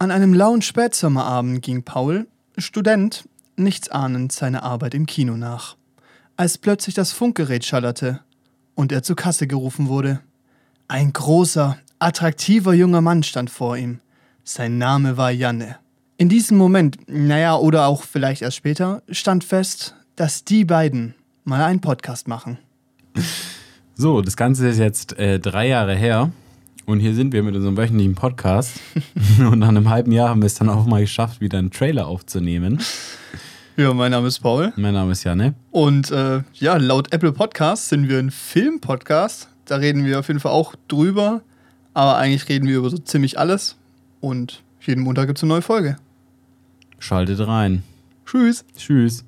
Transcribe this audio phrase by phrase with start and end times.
[0.00, 5.76] An einem lauen Spätsommerabend ging Paul, Student, nichtsahnend seiner Arbeit im Kino nach,
[6.38, 8.20] als plötzlich das Funkgerät schallerte
[8.74, 10.20] und er zur Kasse gerufen wurde.
[10.88, 14.00] Ein großer, attraktiver junger Mann stand vor ihm.
[14.42, 15.76] Sein Name war Janne.
[16.16, 21.14] In diesem Moment, naja, oder auch vielleicht erst später, stand fest, dass die beiden
[21.44, 22.56] mal einen Podcast machen.
[23.96, 26.32] So, das Ganze ist jetzt äh, drei Jahre her.
[26.90, 28.80] Und hier sind wir mit unserem wöchentlichen Podcast.
[29.38, 32.08] und nach einem halben Jahr haben wir es dann auch mal geschafft, wieder einen Trailer
[32.08, 32.82] aufzunehmen.
[33.76, 34.72] Ja, mein Name ist Paul.
[34.74, 35.54] Mein Name ist Janne.
[35.70, 39.48] Und äh, ja, laut Apple Podcast sind wir ein Film-Podcast.
[39.66, 41.42] Da reden wir auf jeden Fall auch drüber.
[41.94, 43.76] Aber eigentlich reden wir über so ziemlich alles.
[44.20, 45.96] Und jeden Montag gibt es eine neue Folge.
[46.98, 47.84] Schaltet rein.
[48.26, 48.64] Tschüss.
[48.76, 49.24] Tschüss.